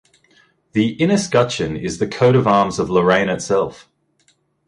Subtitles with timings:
[0.71, 3.87] The inescutcheon is the coat of arms of Lorraine itself.